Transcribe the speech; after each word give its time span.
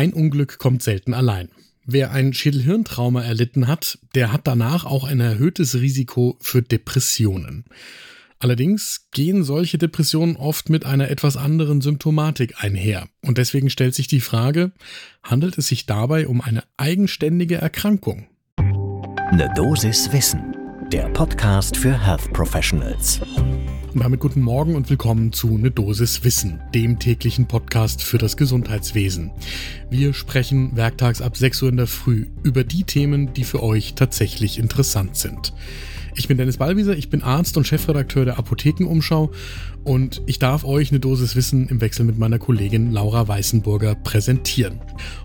Ein 0.00 0.14
Unglück 0.14 0.58
kommt 0.58 0.82
selten 0.82 1.12
allein. 1.12 1.50
Wer 1.84 2.10
ein 2.10 2.32
Schädelhirntrauma 2.32 3.22
erlitten 3.22 3.68
hat, 3.68 3.98
der 4.14 4.32
hat 4.32 4.46
danach 4.46 4.86
auch 4.86 5.04
ein 5.04 5.20
erhöhtes 5.20 5.74
Risiko 5.74 6.38
für 6.40 6.62
Depressionen. 6.62 7.66
Allerdings 8.38 9.08
gehen 9.10 9.44
solche 9.44 9.76
Depressionen 9.76 10.36
oft 10.36 10.70
mit 10.70 10.86
einer 10.86 11.10
etwas 11.10 11.36
anderen 11.36 11.82
Symptomatik 11.82 12.64
einher. 12.64 13.10
Und 13.20 13.36
deswegen 13.36 13.68
stellt 13.68 13.94
sich 13.94 14.06
die 14.06 14.22
Frage, 14.22 14.72
handelt 15.22 15.58
es 15.58 15.66
sich 15.66 15.84
dabei 15.84 16.28
um 16.28 16.40
eine 16.40 16.64
eigenständige 16.78 17.56
Erkrankung? 17.56 18.26
Eine 18.56 19.52
Dosis 19.54 20.10
Wissen, 20.14 20.56
der 20.90 21.10
Podcast 21.10 21.76
für 21.76 21.92
Health 21.92 22.32
Professionals. 22.32 23.20
Und 23.92 24.04
damit 24.04 24.20
guten 24.20 24.40
Morgen 24.40 24.76
und 24.76 24.88
willkommen 24.88 25.32
zu 25.32 25.58
Ne 25.58 25.72
Dosis 25.72 26.22
Wissen, 26.22 26.60
dem 26.72 27.00
täglichen 27.00 27.46
Podcast 27.46 28.04
für 28.04 28.18
das 28.18 28.36
Gesundheitswesen. 28.36 29.32
Wir 29.90 30.14
sprechen 30.14 30.76
werktags 30.76 31.20
ab 31.20 31.36
6 31.36 31.62
Uhr 31.62 31.70
in 31.70 31.76
der 31.76 31.88
Früh 31.88 32.26
über 32.44 32.62
die 32.62 32.84
Themen, 32.84 33.32
die 33.32 33.42
für 33.42 33.64
euch 33.64 33.94
tatsächlich 33.94 34.60
interessant 34.60 35.16
sind. 35.16 35.52
Ich 36.14 36.28
bin 36.28 36.38
Dennis 36.38 36.58
Ballwieser, 36.58 36.96
ich 36.96 37.10
bin 37.10 37.22
Arzt 37.22 37.56
und 37.56 37.66
Chefredakteur 37.66 38.24
der 38.24 38.38
Apothekenumschau 38.38 39.32
und 39.82 40.22
ich 40.26 40.38
darf 40.38 40.64
euch 40.64 40.90
eine 40.90 41.00
Dosis 41.00 41.34
Wissen 41.34 41.68
im 41.68 41.80
Wechsel 41.80 42.04
mit 42.04 42.16
meiner 42.16 42.38
Kollegin 42.38 42.92
Laura 42.92 43.26
Weißenburger 43.26 43.96
präsentieren. 43.96 44.80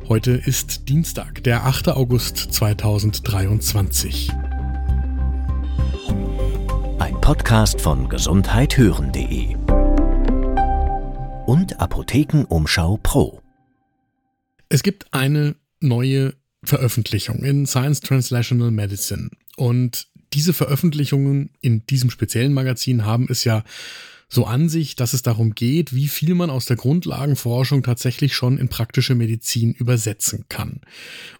Heute 0.09 0.31
ist 0.31 0.89
Dienstag, 0.89 1.43
der 1.43 1.65
8. 1.65 1.89
August 1.89 2.37
2023. 2.37 4.31
Podcast 7.25 7.81
von 7.81 8.07
gesundheithören.de 8.07 9.55
und 11.47 11.79
Apothekenumschau 11.79 12.99
Pro. 13.01 13.41
Es 14.69 14.83
gibt 14.83 15.11
eine 15.11 15.55
neue 15.79 16.35
Veröffentlichung 16.63 17.43
in 17.43 17.65
Science 17.65 18.01
Translational 18.01 18.69
Medicine 18.69 19.31
und 19.57 20.07
diese 20.33 20.53
Veröffentlichungen 20.53 21.49
in 21.61 21.83
diesem 21.87 22.11
speziellen 22.11 22.53
Magazin 22.53 23.05
haben 23.05 23.25
es 23.27 23.43
ja 23.43 23.63
so 24.29 24.45
an 24.45 24.69
sich, 24.69 24.95
dass 24.95 25.13
es 25.13 25.23
darum 25.23 25.55
geht, 25.55 25.95
wie 25.95 26.09
viel 26.09 26.35
man 26.35 26.51
aus 26.51 26.67
der 26.67 26.77
Grundlagenforschung 26.77 27.81
tatsächlich 27.81 28.35
schon 28.35 28.59
in 28.59 28.69
praktische 28.69 29.15
Medizin 29.15 29.73
übersetzen 29.73 30.45
kann. 30.47 30.81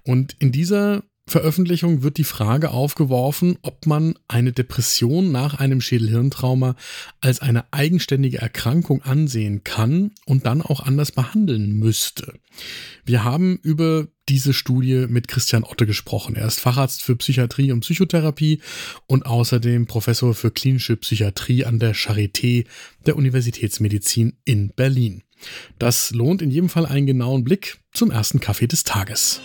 Und 0.01 0.35
in 0.39 0.51
dieser 0.51 1.03
Veröffentlichung 1.27 2.03
wird 2.03 2.17
die 2.17 2.23
Frage 2.23 2.69
aufgeworfen, 2.69 3.57
ob 3.63 3.87
man 3.87 4.13
eine 4.27 4.51
Depression 4.51 5.31
nach 5.31 5.55
einem 5.55 5.81
Schädelhirntrauma 5.81 6.75
als 7.19 7.39
eine 7.39 7.65
eigenständige 7.73 8.37
Erkrankung 8.37 9.01
ansehen 9.01 9.63
kann 9.63 10.11
und 10.25 10.45
dann 10.45 10.61
auch 10.61 10.81
anders 10.81 11.11
behandeln 11.11 11.79
müsste. 11.79 12.33
Wir 13.05 13.23
haben 13.23 13.57
über 13.63 14.07
diese 14.29 14.53
Studie 14.53 15.07
mit 15.09 15.27
Christian 15.27 15.63
Otte 15.63 15.87
gesprochen. 15.87 16.35
Er 16.35 16.45
ist 16.45 16.59
Facharzt 16.59 17.01
für 17.01 17.15
Psychiatrie 17.15 17.71
und 17.71 17.81
Psychotherapie 17.81 18.61
und 19.07 19.25
außerdem 19.25 19.87
Professor 19.87 20.35
für 20.35 20.51
klinische 20.51 20.95
Psychiatrie 20.95 21.65
an 21.65 21.79
der 21.79 21.95
Charité 21.95 22.65
der 23.07 23.15
Universitätsmedizin 23.15 24.37
in 24.45 24.69
Berlin. 24.69 25.23
Das 25.79 26.11
lohnt 26.11 26.41
in 26.41 26.51
jedem 26.51 26.69
Fall 26.69 26.85
einen 26.85 27.07
genauen 27.07 27.43
Blick 27.43 27.79
zum 27.93 28.11
ersten 28.11 28.39
Kaffee 28.39 28.67
des 28.67 28.83
Tages. 28.83 29.41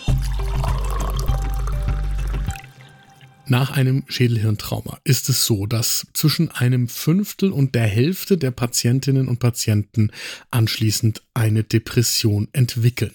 Nach 3.51 3.71
einem 3.71 4.05
Schädelhirntrauma 4.07 5.01
ist 5.03 5.27
es 5.27 5.43
so, 5.43 5.65
dass 5.65 6.07
zwischen 6.13 6.51
einem 6.51 6.87
Fünftel 6.87 7.51
und 7.51 7.75
der 7.75 7.85
Hälfte 7.85 8.37
der 8.37 8.51
Patientinnen 8.51 9.27
und 9.27 9.39
Patienten 9.39 10.11
anschließend 10.51 11.21
eine 11.33 11.65
Depression 11.65 12.47
entwickeln. 12.53 13.11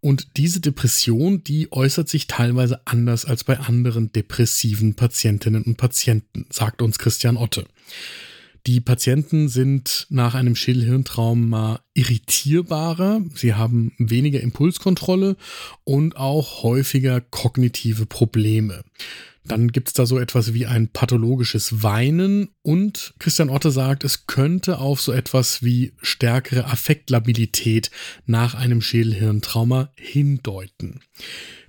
Und 0.00 0.36
diese 0.36 0.60
Depression, 0.60 1.42
die 1.42 1.72
äußert 1.72 2.08
sich 2.08 2.28
teilweise 2.28 2.82
anders 2.84 3.24
als 3.24 3.42
bei 3.42 3.58
anderen 3.58 4.12
depressiven 4.12 4.94
Patientinnen 4.94 5.64
und 5.64 5.76
Patienten, 5.76 6.46
sagt 6.50 6.80
uns 6.80 7.00
Christian 7.00 7.36
Otte. 7.36 7.66
Die 8.66 8.80
Patienten 8.80 9.48
sind 9.48 10.06
nach 10.08 10.34
einem 10.34 10.56
Schädelhirntrauma 10.56 11.80
irritierbarer, 11.92 13.20
sie 13.34 13.52
haben 13.52 13.92
weniger 13.98 14.40
Impulskontrolle 14.40 15.36
und 15.84 16.16
auch 16.16 16.62
häufiger 16.62 17.20
kognitive 17.20 18.06
Probleme. 18.06 18.82
Dann 19.46 19.70
gibt 19.70 19.88
es 19.88 19.94
da 19.94 20.06
so 20.06 20.18
etwas 20.18 20.54
wie 20.54 20.64
ein 20.64 20.88
pathologisches 20.88 21.82
Weinen 21.82 22.48
und 22.62 23.12
Christian 23.18 23.50
Otte 23.50 23.70
sagt, 23.70 24.02
es 24.02 24.26
könnte 24.26 24.78
auf 24.78 25.02
so 25.02 25.12
etwas 25.12 25.62
wie 25.62 25.92
stärkere 26.00 26.64
Affektlabilität 26.64 27.90
nach 28.24 28.54
einem 28.54 28.80
Schädelhirntrauma 28.80 29.90
hindeuten. 29.96 31.00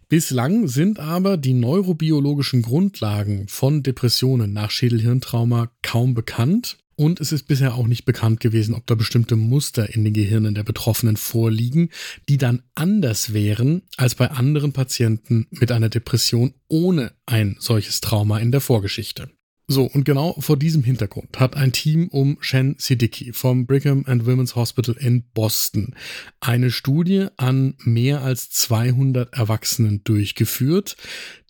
Bislang 0.08 0.68
sind 0.68 1.00
aber 1.00 1.36
die 1.36 1.54
neurobiologischen 1.54 2.62
Grundlagen 2.62 3.48
von 3.50 3.84
Depressionen 3.84 4.54
nach 4.54 4.72
Schädelhirntrauma 4.72 5.72
kaum 5.82 6.14
bekannt. 6.14 6.78
Und 6.96 7.20
es 7.20 7.32
ist 7.32 7.48
bisher 7.48 7.76
auch 7.76 7.88
nicht 7.88 8.06
bekannt 8.06 8.40
gewesen, 8.40 8.74
ob 8.74 8.88
da 8.88 8.96
bestimmte 8.96 9.36
Muster 9.36 9.94
in 9.94 10.06
den 10.06 10.14
Gehirnen 10.14 10.56
der 10.56 10.64
Betroffenen 10.64 11.18
vorliegen, 11.18 11.90
die 12.30 12.38
dann 12.38 12.64
anders 12.74 13.34
wären 13.34 13.82
als 13.98 14.16
bei 14.16 14.32
anderen 14.32 14.72
Patienten 14.72 15.48
mit 15.50 15.72
einer 15.72 15.90
Depression 15.90 16.54
ohne 16.68 17.12
ein 17.26 17.58
solches 17.60 18.00
Trauma 18.00 18.40
in 18.40 18.52
der 18.52 18.62
Vorgeschichte. 18.62 19.30
So, 19.68 19.86
und 19.86 20.04
genau 20.04 20.36
vor 20.40 20.58
diesem 20.58 20.84
Hintergrund 20.84 21.40
hat 21.40 21.56
ein 21.56 21.72
Team 21.72 22.08
um 22.10 22.38
Shen 22.40 22.76
Siddiqui 22.78 23.34
vom 23.34 23.66
Brigham 23.66 24.04
and 24.06 24.28
Women's 24.28 24.56
Hospital 24.56 24.96
in 24.96 25.24
Boston 25.34 25.96
eine 26.40 26.70
Studie 26.70 27.28
an 27.38 27.74
mehr 27.80 28.22
als 28.22 28.52
200 28.52 29.34
Erwachsenen 29.34 30.04
durchgeführt, 30.04 30.98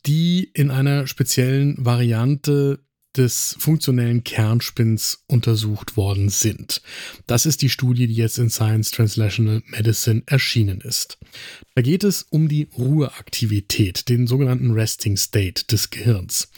die 0.05 0.50
in 0.53 0.72
einer 0.72 1.07
speziellen 1.07 1.75
Variante 1.78 2.84
des 3.18 3.56
funktionellen 3.59 4.24
Kernspins 4.24 5.24
untersucht 5.28 5.98
worden 5.98 6.30
sind. 6.30 6.81
Das 7.28 7.46
ist 7.46 7.62
die 7.62 7.70
Studie, 7.70 8.08
die 8.08 8.16
jetzt 8.16 8.38
in 8.38 8.50
Science 8.50 8.92
Translational 8.92 9.62
Medicine 9.68 10.24
erschienen 10.26 10.81
ist. 10.81 11.18
Da 11.76 11.81
geht 11.81 12.03
es 12.03 12.24
um 12.30 12.48
die 12.48 12.70
Ruheaktivität, 12.78 14.08
den 14.09 14.28
sogenannten 14.28 14.72
Resting 14.72 15.18
State 15.18 15.66
des 15.66 15.90
Gehirns. 15.90 16.50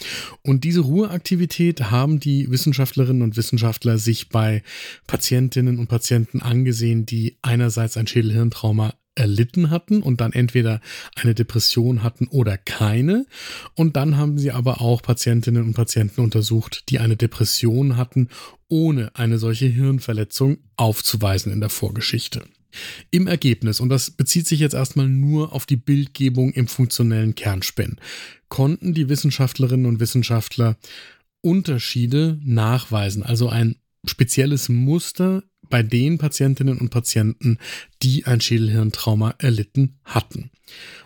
Und 0.43 0.63
diese 0.63 0.81
Ruheaktivität 0.81 1.91
haben 1.91 2.19
die 2.19 2.49
Wissenschaftlerinnen 2.51 3.21
und 3.21 3.37
Wissenschaftler 3.37 3.97
sich 3.97 4.29
bei 4.29 4.63
Patientinnen 5.07 5.79
und 5.79 5.87
Patienten 5.87 6.41
angesehen, 6.41 7.05
die 7.05 7.37
einerseits 7.41 7.97
ein 7.97 8.07
Schädelhirntrauma 8.07 8.93
erlitten 9.17 9.69
hatten 9.69 10.01
und 10.01 10.21
dann 10.21 10.33
entweder 10.33 10.81
eine 11.15 11.35
Depression 11.35 12.03
hatten 12.03 12.27
oder 12.27 12.57
keine. 12.57 13.25
Und 13.75 13.95
dann 13.95 14.17
haben 14.17 14.37
sie 14.37 14.51
aber 14.51 14.81
auch 14.81 15.01
Patientinnen 15.01 15.63
und 15.63 15.73
Patienten 15.73 16.21
untersucht, 16.21 16.83
die 16.89 16.99
eine 16.99 17.17
Depression 17.17 17.97
hatten, 17.97 18.29
ohne 18.69 19.15
eine 19.15 19.37
solche 19.39 19.65
Hirnverletzung 19.65 20.57
aufzuweisen 20.75 21.51
in 21.51 21.59
der 21.59 21.69
Vorgeschichte. 21.69 22.43
Im 23.11 23.27
Ergebnis, 23.27 23.79
und 23.79 23.89
das 23.89 24.11
bezieht 24.11 24.47
sich 24.47 24.59
jetzt 24.59 24.75
erstmal 24.75 25.07
nur 25.07 25.53
auf 25.53 25.65
die 25.65 25.77
Bildgebung 25.77 26.51
im 26.51 26.67
funktionellen 26.67 27.33
Kernspin, 27.33 27.97
konnten 28.49 28.93
die 28.93 29.09
Wissenschaftlerinnen 29.09 29.85
und 29.85 29.99
Wissenschaftler 29.99 30.77
Unterschiede 31.41 32.39
nachweisen, 32.43 33.23
also 33.23 33.49
ein 33.49 33.77
spezielles 34.05 34.69
Muster 34.69 35.43
bei 35.69 35.83
den 35.83 36.17
Patientinnen 36.17 36.77
und 36.77 36.89
Patienten, 36.89 37.57
die 38.03 38.25
ein 38.25 38.41
Schädelhirntrauma 38.41 39.35
erlitten 39.39 39.95
hatten. 40.03 40.51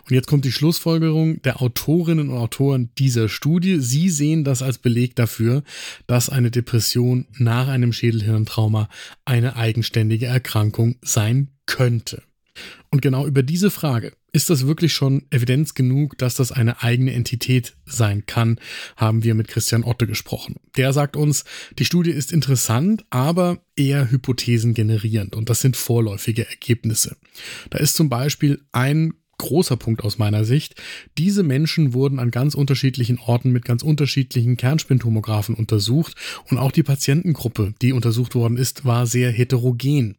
Und 0.08 0.16
jetzt 0.16 0.28
kommt 0.28 0.46
die 0.46 0.52
Schlussfolgerung 0.52 1.42
der 1.44 1.62
Autorinnen 1.62 2.30
und 2.30 2.38
Autoren 2.38 2.90
dieser 2.98 3.30
Studie. 3.30 3.80
Sie 3.80 4.10
sehen 4.10 4.44
das 4.44 4.62
als 4.62 4.80
Beleg 4.80 5.16
dafür, 5.16 5.64
dass 6.08 6.30
eine 6.30 6.52
Depression 6.52 7.28
nach 7.38 7.68
einem 7.68 7.94
Schädelhirntrauma 7.94 8.90
eine 9.26 9.56
eigenständige 9.56 10.26
Erkrankung 10.26 10.96
sein 11.02 11.50
könnte. 11.66 12.24
Und 12.92 13.02
genau 13.02 13.26
über 13.26 13.42
diese 13.42 13.72
Frage, 13.72 14.12
ist 14.34 14.50
das 14.50 14.68
wirklich 14.68 14.94
schon 14.94 15.24
Evidenz 15.30 15.74
genug, 15.74 16.18
dass 16.18 16.36
das 16.36 16.52
eine 16.52 16.84
eigene 16.84 17.14
Entität 17.14 17.76
sein 17.86 18.26
kann, 18.26 18.60
haben 18.98 19.24
wir 19.24 19.34
mit 19.34 19.48
Christian 19.48 19.84
Otte 19.84 20.08
gesprochen. 20.08 20.56
Der 20.76 20.92
sagt 20.92 21.16
uns, 21.16 21.46
die 21.80 21.86
Studie 21.86 22.12
ist 22.12 22.34
interessant, 22.34 23.06
aber 23.10 23.60
eher 23.78 24.12
hypothesengenerierend 24.12 25.36
und 25.36 25.50
das 25.50 25.62
sind 25.62 25.78
vorläufige 25.78 26.48
Ergebnisse. 26.50 27.16
Da 27.70 27.80
ist 27.80 27.96
zum 27.96 28.10
Beispiel 28.10 28.62
ein 28.74 29.14
großer 29.38 29.76
Punkt 29.76 30.04
aus 30.04 30.20
meiner 30.20 30.46
Sicht. 30.46 30.76
Diese 31.18 31.44
Menschen 31.44 31.94
wurden 31.94 32.20
an 32.20 32.30
ganz 32.30 32.54
unterschiedlichen 32.54 33.18
Orten 33.20 33.52
mit 33.52 33.66
ganz 33.66 33.82
unterschiedlichen 33.84 34.56
Kernspintomographen 34.56 35.56
untersucht 35.56 36.16
und 36.50 36.60
auch 36.60 36.72
die 36.72 36.84
Patientengruppe, 36.84 37.74
die 37.82 37.92
untersucht 37.92 38.36
worden 38.36 38.58
ist, 38.58 38.86
war 38.86 39.08
sehr 39.08 39.32
heterogen. 39.32 40.18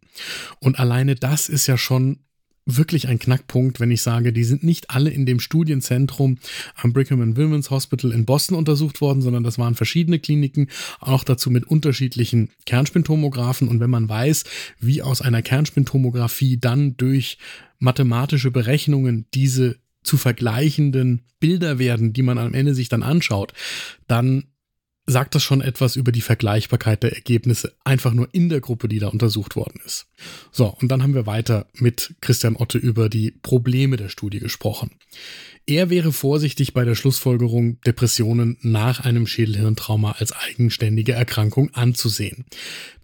Und 0.58 0.80
alleine 0.80 1.14
das 1.14 1.48
ist 1.48 1.68
ja 1.68 1.78
schon 1.78 2.18
wirklich 2.64 3.08
ein 3.08 3.18
Knackpunkt, 3.18 3.80
wenn 3.80 3.90
ich 3.90 4.02
sage, 4.02 4.32
die 4.32 4.44
sind 4.44 4.62
nicht 4.62 4.90
alle 4.90 5.10
in 5.10 5.26
dem 5.26 5.40
Studienzentrum 5.40 6.38
am 6.76 6.92
Brigham 6.92 7.20
and 7.20 7.36
Women's 7.36 7.70
Hospital 7.70 8.12
in 8.12 8.24
Boston 8.24 8.56
untersucht 8.56 9.00
worden, 9.00 9.22
sondern 9.22 9.42
das 9.42 9.58
waren 9.58 9.74
verschiedene 9.74 10.18
Kliniken, 10.18 10.68
auch 11.00 11.24
dazu 11.24 11.50
mit 11.50 11.64
unterschiedlichen 11.64 12.50
Kernspintomographen. 12.66 13.68
Und 13.68 13.80
wenn 13.80 13.90
man 13.90 14.08
weiß, 14.08 14.44
wie 14.78 15.02
aus 15.02 15.22
einer 15.22 15.42
Kernspintomographie 15.42 16.58
dann 16.58 16.96
durch 16.96 17.38
mathematische 17.78 18.50
Berechnungen 18.50 19.26
diese 19.34 19.76
zu 20.04 20.16
vergleichenden 20.16 21.22
Bilder 21.40 21.78
werden, 21.78 22.12
die 22.12 22.22
man 22.22 22.38
am 22.38 22.54
Ende 22.54 22.74
sich 22.74 22.88
dann 22.88 23.02
anschaut, 23.02 23.52
dann 24.06 24.44
sagt 25.12 25.34
das 25.34 25.42
schon 25.42 25.60
etwas 25.60 25.96
über 25.96 26.12
die 26.12 26.20
Vergleichbarkeit 26.20 27.02
der 27.02 27.14
Ergebnisse, 27.14 27.74
einfach 27.84 28.12
nur 28.12 28.28
in 28.32 28.48
der 28.48 28.60
Gruppe, 28.60 28.88
die 28.88 28.98
da 28.98 29.08
untersucht 29.08 29.56
worden 29.56 29.80
ist. 29.84 30.06
So, 30.50 30.66
und 30.80 30.88
dann 30.88 31.02
haben 31.02 31.14
wir 31.14 31.26
weiter 31.26 31.66
mit 31.74 32.14
Christian 32.20 32.56
Otte 32.56 32.78
über 32.78 33.08
die 33.08 33.30
Probleme 33.30 33.96
der 33.96 34.08
Studie 34.08 34.40
gesprochen. 34.40 34.90
Er 35.64 35.90
wäre 35.90 36.10
vorsichtig 36.10 36.74
bei 36.74 36.84
der 36.84 36.96
Schlussfolgerung, 36.96 37.80
Depressionen 37.82 38.58
nach 38.62 38.98
einem 39.04 39.28
Schädelhirntrauma 39.28 40.16
als 40.18 40.32
eigenständige 40.32 41.12
Erkrankung 41.12 41.72
anzusehen. 41.72 42.46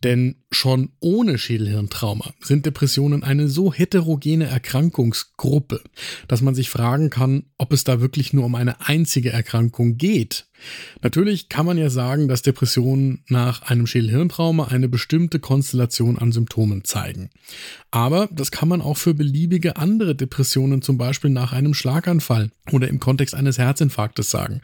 Denn 0.03 0.37
schon 0.51 0.91
ohne 0.99 1.39
Schädelhirntrauma 1.39 2.35
sind 2.41 2.67
Depressionen 2.67 3.23
eine 3.23 3.49
so 3.49 3.73
heterogene 3.73 4.47
Erkrankungsgruppe, 4.47 5.83
dass 6.27 6.41
man 6.41 6.57
sich 6.57 6.69
fragen 6.69 7.11
kann, 7.11 7.45
ob 7.59 7.73
es 7.73 7.85
da 7.85 8.01
wirklich 8.01 8.33
nur 8.33 8.45
um 8.45 8.57
eine 8.57 8.89
einzige 8.89 9.31
Erkrankung 9.31 9.97
geht. 9.97 10.48
Natürlich 11.03 11.49
kann 11.49 11.67
man 11.67 11.79
ja 11.79 11.91
sagen, 11.91 12.29
dass 12.29 12.43
Depressionen 12.43 13.23
nach 13.29 13.63
einem 13.63 13.87
Schädelhirntrauma 13.87 14.69
eine 14.69 14.89
bestimmte 14.89 15.39
Konstellation 15.39 16.19
an 16.19 16.33
Symptomen 16.33 16.85
zeigen. 16.85 17.31
Aber 17.91 18.29
das 18.33 18.51
kann 18.51 18.69
man 18.69 18.83
auch 18.83 18.97
für 18.97 19.15
beliebige 19.15 19.77
andere 19.77 20.15
Depressionen, 20.15 20.83
zum 20.83 20.99
Beispiel 20.99 21.31
nach 21.31 21.53
einem 21.53 21.75
Schlaganfall 21.75 22.51
oder 22.73 22.89
im 22.89 23.01
Kontext 23.01 23.35
eines 23.35 23.59
Herzinfarktes 23.59 24.31
sagen. 24.31 24.61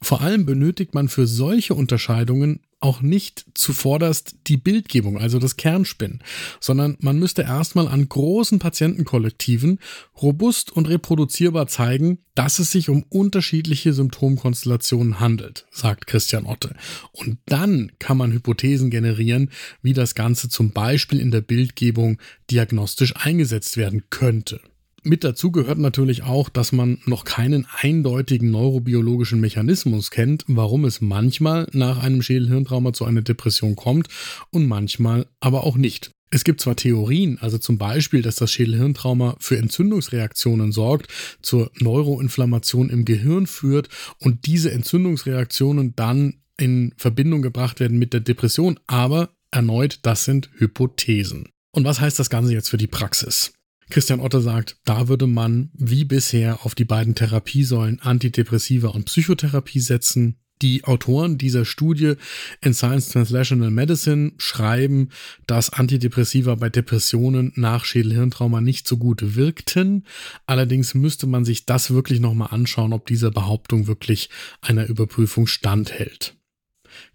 Vor 0.00 0.20
allem 0.20 0.46
benötigt 0.46 0.94
man 0.94 1.08
für 1.08 1.26
solche 1.26 1.74
Unterscheidungen 1.74 2.60
auch 2.80 3.02
nicht 3.02 3.44
zuvorderst 3.54 4.36
die 4.46 4.56
Bildgebung, 4.56 5.18
also 5.18 5.38
das 5.38 5.56
Kernspin, 5.56 6.20
sondern 6.60 6.96
man 7.00 7.18
müsste 7.18 7.42
erstmal 7.42 7.86
an 7.86 8.08
großen 8.08 8.58
Patientenkollektiven 8.58 9.78
robust 10.20 10.72
und 10.72 10.88
reproduzierbar 10.88 11.66
zeigen, 11.66 12.18
dass 12.34 12.58
es 12.58 12.70
sich 12.70 12.88
um 12.88 13.04
unterschiedliche 13.10 13.92
Symptomkonstellationen 13.92 15.20
handelt, 15.20 15.66
sagt 15.70 16.06
Christian 16.06 16.46
Otte. 16.46 16.74
Und 17.12 17.38
dann 17.44 17.92
kann 17.98 18.16
man 18.16 18.32
Hypothesen 18.32 18.88
generieren, 18.88 19.50
wie 19.82 19.92
das 19.92 20.14
Ganze 20.14 20.48
zum 20.48 20.72
Beispiel 20.72 21.20
in 21.20 21.30
der 21.30 21.42
Bildgebung 21.42 22.18
diagnostisch 22.50 23.14
eingesetzt 23.16 23.76
werden 23.76 24.04
könnte. 24.08 24.60
Mit 25.02 25.24
dazu 25.24 25.50
gehört 25.50 25.78
natürlich 25.78 26.24
auch, 26.24 26.50
dass 26.50 26.72
man 26.72 26.98
noch 27.06 27.24
keinen 27.24 27.66
eindeutigen 27.80 28.50
neurobiologischen 28.50 29.40
Mechanismus 29.40 30.10
kennt, 30.10 30.44
warum 30.46 30.84
es 30.84 31.00
manchmal 31.00 31.66
nach 31.72 32.02
einem 32.02 32.20
Schädelhirntrauma 32.20 32.92
zu 32.92 33.06
einer 33.06 33.22
Depression 33.22 33.76
kommt 33.76 34.08
und 34.50 34.66
manchmal 34.66 35.26
aber 35.40 35.64
auch 35.64 35.76
nicht. 35.76 36.10
Es 36.32 36.44
gibt 36.44 36.60
zwar 36.60 36.76
Theorien, 36.76 37.38
also 37.40 37.58
zum 37.58 37.78
Beispiel, 37.78 38.22
dass 38.22 38.36
das 38.36 38.52
Schädelhirntrauma 38.52 39.36
für 39.40 39.56
Entzündungsreaktionen 39.56 40.70
sorgt, 40.70 41.10
zur 41.42 41.72
Neuroinflammation 41.78 42.90
im 42.90 43.04
Gehirn 43.04 43.46
führt 43.46 43.88
und 44.20 44.46
diese 44.46 44.70
Entzündungsreaktionen 44.70 45.94
dann 45.96 46.34
in 46.56 46.92
Verbindung 46.96 47.42
gebracht 47.42 47.80
werden 47.80 47.98
mit 47.98 48.12
der 48.12 48.20
Depression, 48.20 48.78
aber 48.86 49.30
erneut, 49.50 50.00
das 50.02 50.24
sind 50.24 50.50
Hypothesen. 50.58 51.48
Und 51.72 51.84
was 51.84 52.00
heißt 52.00 52.18
das 52.18 52.30
Ganze 52.30 52.52
jetzt 52.52 52.68
für 52.68 52.76
die 52.76 52.86
Praxis? 52.86 53.52
Christian 53.90 54.20
Otter 54.20 54.40
sagt, 54.40 54.76
da 54.84 55.08
würde 55.08 55.26
man 55.26 55.70
wie 55.74 56.04
bisher 56.04 56.64
auf 56.64 56.74
die 56.74 56.84
beiden 56.84 57.14
Therapiesäulen 57.14 58.00
Antidepressiva 58.00 58.88
und 58.88 59.04
Psychotherapie 59.04 59.80
setzen. 59.80 60.36
Die 60.62 60.84
Autoren 60.84 61.38
dieser 61.38 61.64
Studie 61.64 62.14
in 62.60 62.74
Science 62.74 63.08
Translational 63.08 63.70
Medicine 63.70 64.32
schreiben, 64.36 65.08
dass 65.46 65.70
Antidepressiva 65.70 66.54
bei 66.54 66.68
Depressionen 66.68 67.52
nach 67.56 67.86
Schädelhirntrauma 67.86 68.60
nicht 68.60 68.86
so 68.86 68.98
gut 68.98 69.36
wirkten. 69.36 70.04
Allerdings 70.46 70.94
müsste 70.94 71.26
man 71.26 71.46
sich 71.46 71.64
das 71.64 71.90
wirklich 71.90 72.20
nochmal 72.20 72.48
anschauen, 72.50 72.92
ob 72.92 73.06
diese 73.06 73.30
Behauptung 73.30 73.86
wirklich 73.86 74.28
einer 74.60 74.86
Überprüfung 74.86 75.46
standhält. 75.46 76.39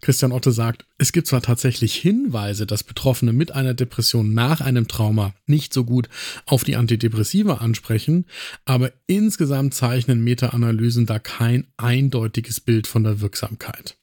Christian 0.00 0.32
Otte 0.32 0.52
sagt, 0.52 0.84
es 0.98 1.12
gibt 1.12 1.26
zwar 1.26 1.42
tatsächlich 1.42 1.94
Hinweise, 1.94 2.66
dass 2.66 2.84
Betroffene 2.84 3.32
mit 3.32 3.52
einer 3.52 3.74
Depression 3.74 4.34
nach 4.34 4.60
einem 4.60 4.88
Trauma 4.88 5.34
nicht 5.46 5.72
so 5.72 5.84
gut 5.84 6.08
auf 6.44 6.64
die 6.64 6.76
Antidepressiva 6.76 7.54
ansprechen, 7.54 8.26
aber 8.64 8.92
insgesamt 9.06 9.74
zeichnen 9.74 10.22
Meta-Analysen 10.22 11.06
da 11.06 11.18
kein 11.18 11.66
eindeutiges 11.76 12.60
Bild 12.60 12.86
von 12.86 13.04
der 13.04 13.20
Wirksamkeit. 13.20 13.96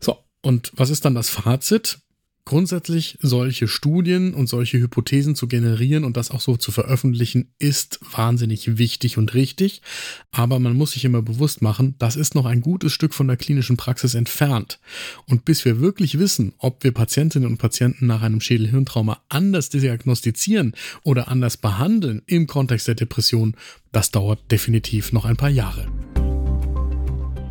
So, 0.00 0.18
und 0.42 0.72
was 0.74 0.90
ist 0.90 1.04
dann 1.04 1.14
das 1.14 1.30
Fazit? 1.30 1.98
Grundsätzlich 2.48 3.18
solche 3.20 3.68
Studien 3.68 4.32
und 4.32 4.48
solche 4.48 4.78
Hypothesen 4.78 5.34
zu 5.34 5.48
generieren 5.48 6.02
und 6.02 6.16
das 6.16 6.30
auch 6.30 6.40
so 6.40 6.56
zu 6.56 6.72
veröffentlichen, 6.72 7.52
ist 7.58 8.00
wahnsinnig 8.10 8.78
wichtig 8.78 9.18
und 9.18 9.34
richtig. 9.34 9.82
Aber 10.30 10.58
man 10.58 10.74
muss 10.74 10.92
sich 10.92 11.04
immer 11.04 11.20
bewusst 11.20 11.60
machen, 11.60 11.94
das 11.98 12.16
ist 12.16 12.34
noch 12.34 12.46
ein 12.46 12.62
gutes 12.62 12.94
Stück 12.94 13.12
von 13.12 13.28
der 13.28 13.36
klinischen 13.36 13.76
Praxis 13.76 14.14
entfernt. 14.14 14.80
Und 15.26 15.44
bis 15.44 15.66
wir 15.66 15.80
wirklich 15.80 16.18
wissen, 16.18 16.54
ob 16.56 16.82
wir 16.84 16.92
Patientinnen 16.92 17.46
und 17.46 17.58
Patienten 17.58 18.06
nach 18.06 18.22
einem 18.22 18.40
Schädelhirntrauma 18.40 19.20
anders 19.28 19.68
diagnostizieren 19.68 20.72
oder 21.02 21.28
anders 21.28 21.58
behandeln 21.58 22.22
im 22.24 22.46
Kontext 22.46 22.88
der 22.88 22.94
Depression, 22.94 23.56
das 23.92 24.10
dauert 24.10 24.50
definitiv 24.50 25.12
noch 25.12 25.26
ein 25.26 25.36
paar 25.36 25.50
Jahre. 25.50 25.86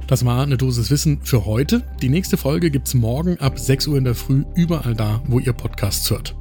Das 0.08 0.24
war 0.24 0.42
eine 0.42 0.56
Dosis 0.56 0.90
Wissen 0.90 1.20
für 1.22 1.46
heute. 1.46 1.84
Die 2.02 2.08
nächste 2.08 2.38
Folge 2.38 2.72
gibt's 2.72 2.94
morgen 2.94 3.38
ab 3.40 3.60
6 3.60 3.88
Uhr 3.88 3.98
in 3.98 4.06
der 4.06 4.16
Früh 4.16 4.46
überall 4.56 4.96
da, 4.96 5.22
wo 5.28 5.40
ihr 5.40 5.52
Podcasts 5.52 6.10
hört. 6.10 6.34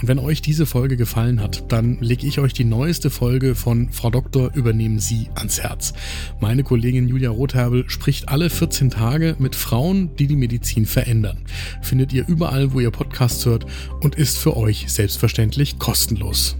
Und 0.00 0.08
wenn 0.08 0.18
euch 0.18 0.40
diese 0.40 0.64
Folge 0.64 0.96
gefallen 0.96 1.42
hat, 1.42 1.70
dann 1.70 1.98
lege 2.00 2.26
ich 2.26 2.38
euch 2.38 2.54
die 2.54 2.64
neueste 2.64 3.10
Folge 3.10 3.54
von 3.54 3.90
Frau 3.90 4.08
Doktor 4.08 4.54
übernehmen 4.54 4.98
Sie 5.00 5.28
ans 5.34 5.60
Herz. 5.60 5.92
Meine 6.40 6.62
Kollegin 6.62 7.08
Julia 7.08 7.28
Rotherbel 7.28 7.84
spricht 7.90 8.30
alle 8.30 8.48
14 8.48 8.88
Tage 8.88 9.36
mit 9.38 9.54
Frauen, 9.54 10.16
die 10.16 10.26
die 10.26 10.36
Medizin 10.36 10.86
verändern. 10.86 11.44
Findet 11.82 12.14
ihr 12.14 12.26
überall, 12.26 12.72
wo 12.72 12.80
ihr 12.80 12.90
Podcasts 12.90 13.44
hört 13.44 13.66
und 14.00 14.14
ist 14.14 14.38
für 14.38 14.56
euch 14.56 14.86
selbstverständlich 14.88 15.78
kostenlos. 15.78 16.56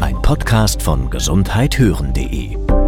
Ein 0.00 0.20
Podcast 0.22 0.82
von 0.82 1.08
gesundheithören.de 1.08 2.87